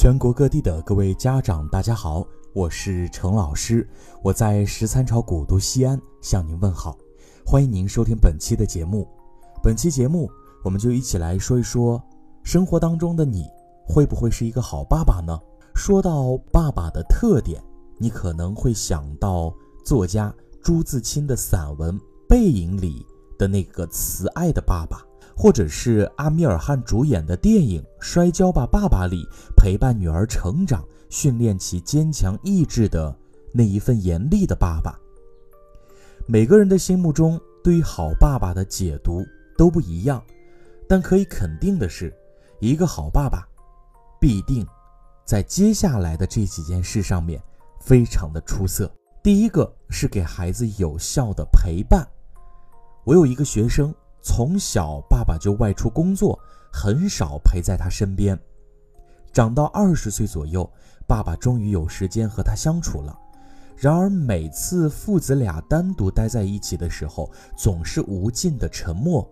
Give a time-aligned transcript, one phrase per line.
[0.00, 3.84] 全国各地的各位家长，大家好，我是程老师，
[4.22, 6.96] 我在十三朝古都西安向您问好，
[7.44, 9.08] 欢迎您收听本期的节目。
[9.60, 10.30] 本期节目，
[10.62, 12.00] 我们就一起来说一说，
[12.44, 13.44] 生活当中的你
[13.88, 15.36] 会不会是一个好爸爸呢？
[15.74, 17.60] 说到爸爸的特点，
[17.96, 19.52] 你可能会想到
[19.84, 23.04] 作家朱自清的散文《背影》里
[23.36, 25.07] 的那个慈爱的爸爸。
[25.38, 29.24] 或者是阿米尔汗主演的电影《摔跤吧，爸爸》里
[29.56, 33.16] 陪伴女儿成长、训练其坚强意志的
[33.52, 34.98] 那一份严厉的爸爸。
[36.26, 39.24] 每个人的心目中对于好爸爸的解读
[39.56, 40.20] 都不一样，
[40.88, 42.12] 但可以肯定的是，
[42.58, 43.46] 一个好爸爸
[44.20, 44.66] 必定
[45.24, 47.40] 在接下来的这几件事上面
[47.78, 48.90] 非常的出色。
[49.22, 52.04] 第一个是给孩子有效的陪伴。
[53.04, 53.94] 我有一个学生。
[54.30, 56.38] 从小，爸爸就外出工作，
[56.70, 58.38] 很少陪在他身边。
[59.32, 60.70] 长到二十岁左右，
[61.06, 63.18] 爸爸终于有时间和他相处了。
[63.74, 69.26] 然而，每次父子俩单独待在一起的时候，总是无尽的沉默，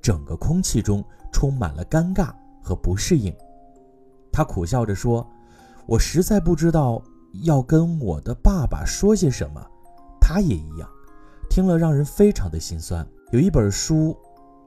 [0.00, 3.34] 整个空气中充满了尴尬和不适应。
[4.32, 5.28] 他苦笑着说
[5.86, 7.02] ：“我实在不知道
[7.42, 9.60] 要跟我的爸爸说些什么。”
[10.22, 10.88] 他也一样，
[11.50, 13.04] 听了让人非常的心酸。
[13.32, 14.16] 有一本书。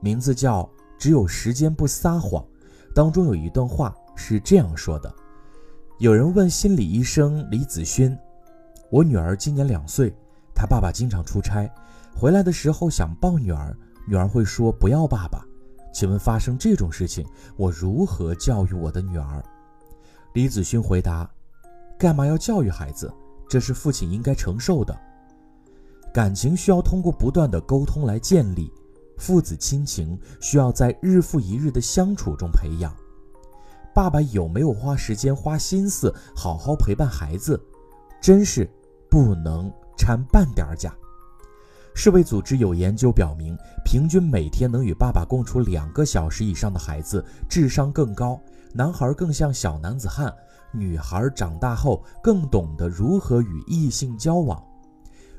[0.00, 0.62] 名字叫
[0.98, 2.42] 《只有时间不撒谎》，
[2.94, 5.12] 当中有一段话是这样说的：
[5.98, 8.16] 有人问心理医生李子勋
[8.90, 10.14] ：“我女儿今年两岁，
[10.54, 11.68] 她爸爸经常出差，
[12.14, 13.76] 回来的时候想抱女儿，
[14.06, 15.44] 女儿会说不要爸爸。
[15.92, 17.26] 请问发生这种事情，
[17.56, 19.42] 我如何教育我的女儿？”
[20.34, 21.28] 李子勋回答
[21.98, 23.12] ：“干嘛要教育孩子？
[23.48, 24.96] 这是父亲应该承受的。
[26.12, 28.72] 感情需要通过不断的沟通来建立。”
[29.18, 32.94] 父子亲情需要在日复一日的相处中培养。
[33.94, 37.60] 爸爸有没有花时间、花心思好好陪伴孩子，
[38.22, 38.68] 真是
[39.10, 40.94] 不能掺半点假。
[41.94, 48.40] 世卫组织有研究表明，平均每天能与爸爸共处两个小时以上的孩子，智商更高，
[48.72, 50.32] 男孩更像小男子汉，
[50.72, 54.62] 女孩长大后更懂得如何与异性交往。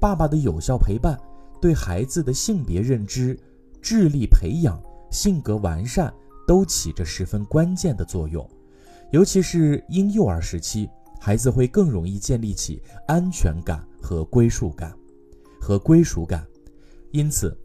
[0.00, 1.16] 爸爸的有效陪伴，
[1.60, 3.38] 对孩子的性别认知。
[3.82, 4.80] 智力培养、
[5.10, 6.12] 性格完善
[6.46, 8.48] 都起着十分关键的作用，
[9.10, 10.88] 尤其是婴幼儿时期，
[11.20, 14.96] 孩子会更容易建立起安全感和归属感，
[15.60, 16.46] 和归属感。
[17.10, 17.56] 因此，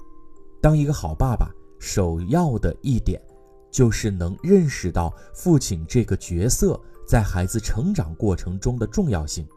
[0.62, 3.22] 当一个好爸爸，首要的一点
[3.70, 9.48] 就是能认识到父亲这个角色在孩子成长过程中的重要性，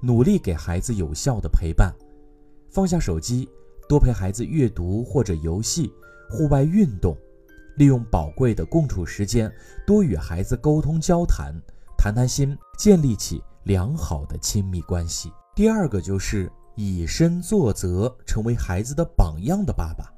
[0.00, 1.94] 努力给孩子有效的陪伴，
[2.68, 3.48] 放下手机。
[3.88, 5.90] 多陪孩子阅读或者游戏、
[6.28, 7.16] 户外运动，
[7.76, 9.50] 利用宝贵的共处时间，
[9.86, 11.54] 多与孩子沟通交谈，
[11.96, 15.32] 谈谈心，建立起良好的亲密关系。
[15.56, 20.12] 第二个就是以身作则，成为孩子的榜样的爸爸。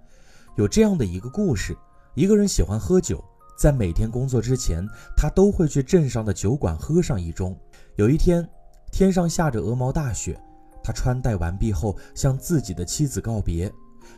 [0.57, 1.77] 有这样的一个故事：
[2.15, 3.25] 一个人喜欢喝酒，
[3.57, 4.85] 在每天工作之前，
[5.17, 7.57] 他都会去镇上的酒馆喝上一盅。
[7.95, 8.47] 有一天，
[8.91, 10.37] 天上下着鹅毛大雪。
[10.83, 13.73] 他穿戴完毕后，向自己的妻子告别，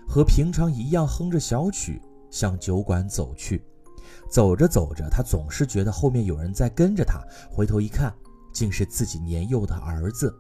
[0.08, 2.00] 和平常一样哼着小曲
[2.30, 3.62] 向酒馆走去。
[4.30, 7.20] 走着走着，他总是觉得后面有人在跟着他。
[7.50, 8.14] 回头一看，
[8.52, 10.34] 竟是自己年幼的儿子。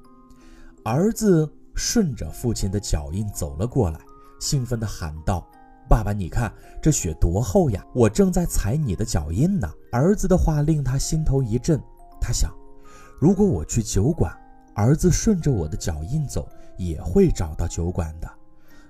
[0.84, 4.00] 儿子顺着父亲的脚印走了过来，
[4.40, 5.46] 兴奋地喊道
[5.88, 7.84] ：“爸爸，你看这雪多厚呀！
[7.94, 11.80] 我正在踩你的脚印呢。”儿子的话令他心头一震，
[12.20, 12.50] 他想：
[13.20, 14.34] 如果我去酒馆。
[14.74, 18.30] 儿子顺着我的脚印走，也会找到酒馆的。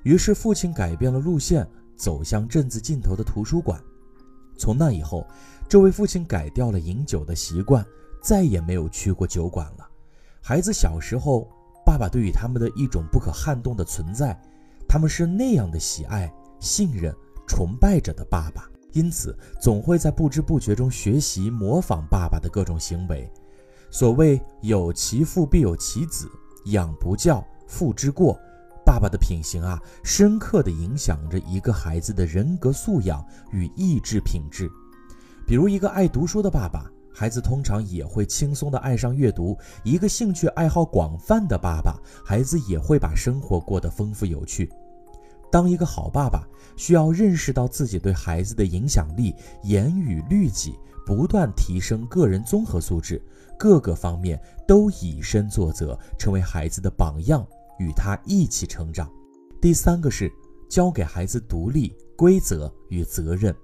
[0.02, 1.66] 于是，父亲改变了路线，
[1.96, 3.80] 走向镇子尽头的图书馆。
[4.58, 5.26] 从那以后，
[5.68, 7.84] 这位父亲改掉了饮酒的习惯，
[8.22, 9.88] 再也没有去过酒馆了。
[10.40, 11.48] 孩子小时候，
[11.84, 14.40] 爸爸对于他们的一种不可撼动的存在，
[14.88, 17.14] 他们是那样的喜爱、信任、
[17.46, 23.30] 崇拜着的爸爸，因此总会在不知不觉中学习、模仿爸爸的各种行为。
[23.92, 26.26] 所谓有其父必有其子，
[26.64, 28.40] 养不教，父之过。
[28.86, 33.22] 爸爸的品行啊，深刻地影响着一个孩子的人格素养
[33.52, 34.66] 与意志品质。
[35.46, 39.54] 比如，一个爱读书的爸爸，孩子通常也会轻松地爱上阅读；
[39.84, 44.72] 一个兴趣爱好广泛的爸爸，孩子也会把生活过得丰富有趣。
[45.50, 46.48] 当一个好爸爸，
[46.78, 50.74] 需要认识到自己对孩子的影响力，严于律己，
[51.06, 53.20] 不断提升个人综合素质。
[53.58, 57.46] 各个方面都以身作则，成为孩子的榜样，
[57.78, 59.08] 与他一起成长。
[59.60, 60.32] 第三个是
[60.68, 63.54] 教给孩子独立、规则与责任。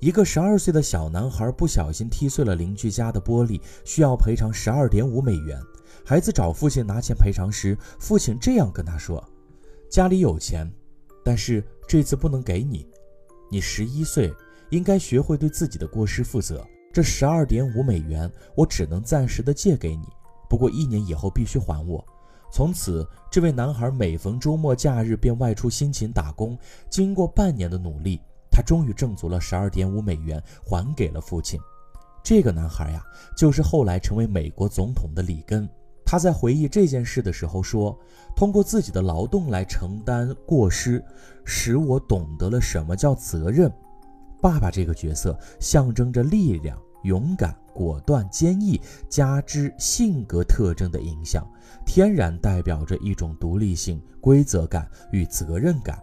[0.00, 5.60] 一个十二岁的小男孩不小心踢碎了邻居家的玻璃，需要赔偿十二点五美元。
[6.04, 9.22] 孩子找父亲拿钱赔偿时，父亲这样跟他说
[9.90, 10.70] ：“家里有钱，
[11.24, 12.86] 但是这次不能给你。
[13.50, 14.32] 你十一岁，
[14.70, 16.66] 应该学会对自己的过失负责。
[16.92, 20.06] 这十二点五美元，我只能暂时的借给你，
[20.48, 22.04] 不过一年以后必须还我。”
[22.50, 26.58] 从此，这位男孩每逢周末假日便外出辛勤打工。
[26.88, 28.18] 经过半年的努力，
[28.50, 31.60] 他终于挣足了十二点五美元，还给了父亲。
[32.24, 33.04] 这个男孩呀，
[33.36, 35.68] 就是后来成为美国总统的里根。
[36.06, 37.94] 他在回忆这件事的时候说
[38.34, 41.04] ：“通过自己的劳动来承担过失，
[41.44, 43.70] 使我懂得了什么叫责任。
[44.40, 51.46] 爸爸这个角色象征着力量、勇敢、果断、坚毅，加之性格特征的影响，
[51.86, 55.98] 天然代表着一种独立性、规则感与责任感。”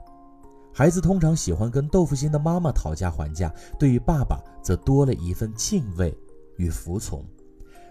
[0.74, 3.50] 孩子通常喜欢跟豆腐心的妈妈讨价还价，
[3.80, 6.14] 对于爸爸则多了一份敬畏
[6.58, 7.24] 与服从。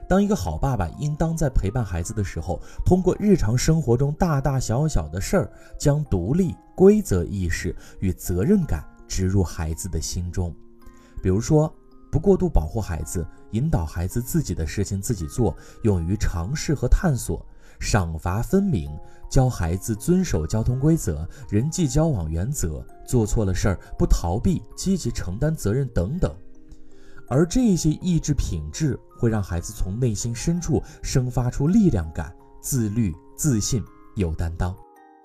[0.06, 10.54] 当一个好爸爸，应当在陪伴孩子的时候，通过日常生活中大大小小的事儿，将独立、规则意识与责任感植入孩子的心中。
[11.22, 11.72] 比如说，
[12.10, 17.44] 不过度保护孩子，引导孩子自己的事情自己做，勇于尝试和探索。
[17.80, 18.88] 赏罚分明，
[19.28, 26.32] 教孩子遵守交通规则、人际交往原则，做错了事儿不逃避，积极承担责任等等。
[27.28, 33.82] 而这些意志品质会让孩子从内心深处生发出力量感、自律、自信、
[34.14, 34.74] 有担当。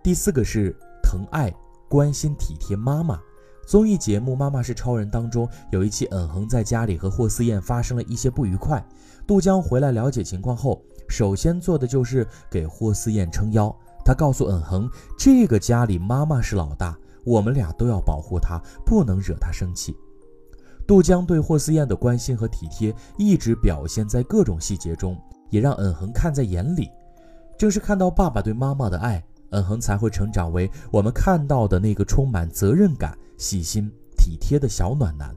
[0.01, 1.53] 第四个是疼爱、
[1.87, 3.21] 关心、体贴妈妈。
[3.69, 8.83] 综艺节目《妈妈是超人》当中有一期，嗯哼在家里和霍思燕发生了一些不愉快。
[9.27, 13.71] 杜江回来了解情况后，首先做的就是给霍思燕撑腰。
[14.03, 14.89] 他告诉嗯哼，
[15.19, 19.95] 这个家里妈妈是老大，我们俩都要保护她，不能惹她生气。
[20.87, 25.15] 杜江对霍思燕的关心和体贴一直表现在各种细节中，
[25.51, 26.89] 也让嗯哼看在眼里。
[27.55, 33.15] 正是看到爸爸对妈妈的爱，嗯哼才会成长为我们看到的那个充满责任感。
[33.39, 35.35] 细心体贴的小暖男，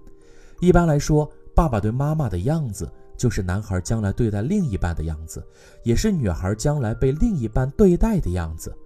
[0.60, 5.42] 一般来说，爸爸对妈妈的样子，就是男孩将来对待另一半的样子，
[5.84, 8.76] 也是女孩将来被另一半对待的样子。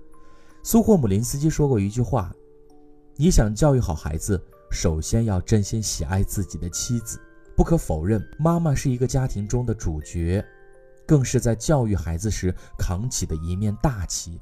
[0.63, 2.31] 苏霍姆林斯基说过一句话
[3.17, 4.41] ：“你想教育好孩子，
[4.71, 7.19] 首先要真心喜爱自己的妻子。”
[7.57, 10.45] 不可否认，妈妈是一个家庭中的主角，
[11.07, 14.39] 更是在教育孩子时扛起的一面大旗。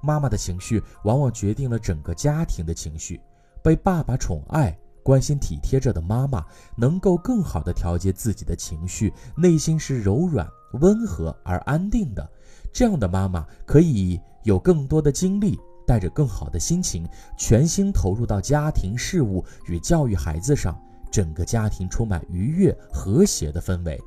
[0.00, 3.20] 妈妈的情绪往往决定了整个家庭的情绪。
[3.64, 6.44] 被爸爸宠爱、关心、体贴着的妈妈，
[6.76, 10.46] 能够更好地调节自己的情绪，内心是柔软、
[10.82, 12.30] 温和而安定的。
[12.74, 17.08] 这样的妈妈可以有更多的精力，带着更好的心情，
[17.38, 20.78] 全心投入到家庭事务与教育孩子上，
[21.10, 23.98] 整个家庭充满愉悦、和谐的氛围。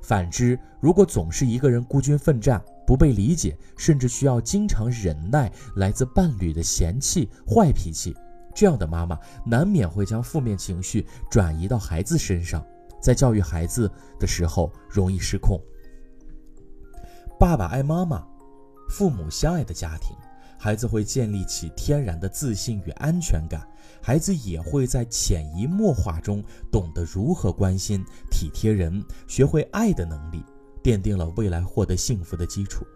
[0.00, 8.16] 反之，如果总是一个人孤军奋战，不被理解，甚至需要经常忍耐来自伴侣的嫌弃、坏脾气。
[8.54, 12.64] 这样的妈妈难免会将负面情绪转移到孩子身上，
[13.00, 15.60] 在教育孩子的时候容易失控。
[17.38, 18.26] 爸爸爱妈妈，
[18.88, 20.16] 父母相爱的家庭，
[20.58, 23.66] 孩子会建立起天然的自信与安全感，
[24.00, 30.44] 孩子也会在潜移默化中懂得如何关心、体贴人，学会爱的能力，
[30.84, 32.86] 奠定了未来获得幸福的基础，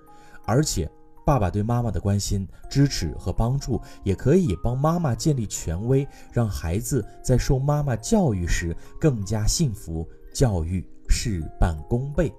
[0.45, 0.89] 而且。
[1.27, 12.33] 爸爸对妈妈的关心、支持和帮助，也可以帮妈妈建立权威，让孩子在受妈妈教育时更加幸福，教育事半功倍。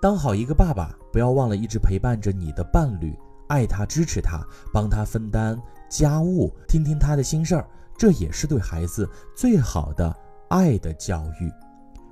[0.00, 3.14] 当好一个爸爸，不要忘了一直陪伴着你的伴侣，
[3.48, 7.68] 爱他、支持他，帮他分担家务，听听他的心事儿，
[7.98, 9.06] 这也是对孩子
[9.36, 10.16] 最好的
[10.48, 11.52] 爱的教育。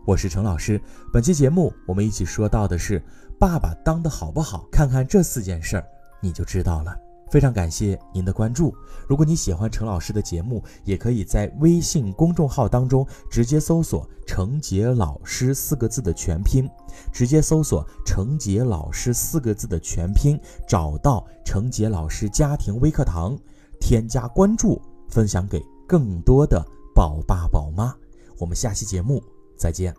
[0.07, 0.81] 我是陈老师，
[1.13, 3.01] 本期节目我们一起说到的是
[3.39, 5.87] 爸爸当的好不好，看看这四件事儿
[6.21, 6.97] 你就知道了。
[7.31, 8.75] 非常感谢您的关注，
[9.07, 16.69] 如果你喜欢陈老师的节目，也可以在微信公众号当中直接搜索“程杰老师”四个字的全拼，
[17.13, 23.39] 直接搜索“程杰老师”四个字的全拼，找到程杰老师家庭微课堂，
[23.79, 27.95] 添加关注，分享给更多的宝爸宝妈。
[28.39, 29.23] 我们下期节目。
[29.61, 29.95] 再见。